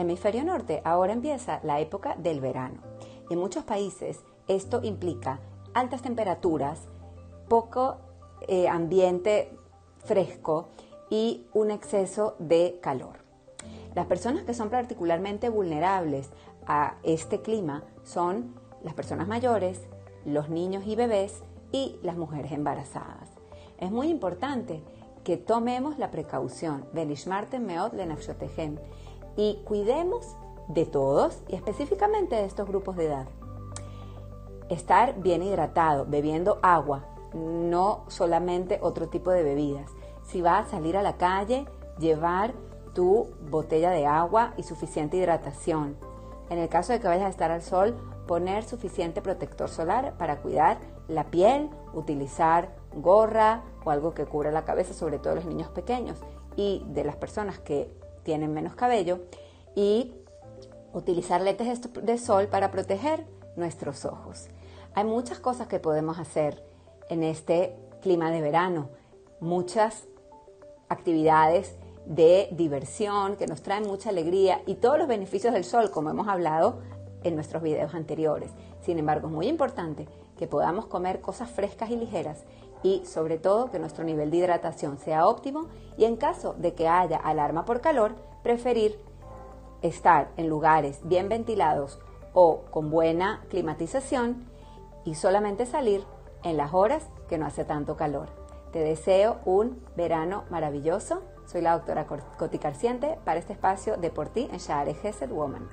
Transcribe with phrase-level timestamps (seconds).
[0.00, 2.78] hemisferio norte ahora empieza la época del verano.
[3.30, 5.40] En muchos países esto implica
[5.72, 6.88] altas temperaturas,
[7.48, 7.96] poco
[8.46, 9.50] eh, ambiente
[9.98, 10.68] fresco
[11.10, 13.24] y un exceso de calor.
[13.94, 16.30] Las personas que son particularmente vulnerables
[16.66, 19.80] a este clima son las personas mayores,
[20.24, 23.30] los niños y bebés y las mujeres embarazadas.
[23.78, 24.82] Es muy importante
[25.24, 27.06] que tomemos la precaución de
[27.58, 27.94] Meot
[29.36, 30.36] y cuidemos
[30.68, 33.26] de todos y específicamente de estos grupos de edad.
[34.68, 39.90] Estar bien hidratado, bebiendo agua, no solamente otro tipo de bebidas.
[40.22, 41.66] Si vas a salir a la calle,
[41.98, 42.54] llevar
[42.94, 45.96] tu botella de agua y suficiente hidratación.
[46.48, 47.94] En el caso de que vayas a estar al sol,
[48.26, 54.64] poner suficiente protector solar para cuidar la piel, utilizar gorra o algo que cubra la
[54.64, 56.18] cabeza, sobre todo los niños pequeños
[56.56, 57.90] y de las personas que
[58.24, 59.20] tienen menos cabello,
[59.74, 60.12] y
[60.92, 63.24] utilizar lentes de sol para proteger
[63.56, 64.48] nuestros ojos.
[64.94, 66.62] Hay muchas cosas que podemos hacer
[67.08, 68.88] en este clima de verano,
[69.40, 70.04] muchas
[70.88, 71.76] actividades
[72.06, 76.28] de diversión que nos traen mucha alegría y todos los beneficios del sol, como hemos
[76.28, 76.80] hablado
[77.24, 78.50] en nuestros videos anteriores.
[78.80, 80.06] Sin embargo, es muy importante
[80.38, 82.44] que podamos comer cosas frescas y ligeras
[82.82, 86.86] y sobre todo que nuestro nivel de hidratación sea óptimo y en caso de que
[86.86, 89.00] haya alarma por calor, preferir
[89.82, 91.98] estar en lugares bien ventilados
[92.32, 94.46] o con buena climatización
[95.04, 96.04] y solamente salir
[96.42, 98.28] en las horas que no hace tanto calor.
[98.72, 101.22] Te deseo un verano maravilloso.
[101.46, 105.68] Soy la doctora Coti Carciente para este espacio de Por ti en Share Gesed Woman.